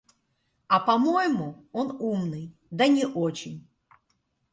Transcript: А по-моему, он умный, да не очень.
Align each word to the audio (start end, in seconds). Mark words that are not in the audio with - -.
А 0.67 0.79
по-моему, 0.79 1.63
он 1.71 1.95
умный, 1.99 2.55
да 2.71 2.87
не 2.87 3.05
очень. 3.05 3.67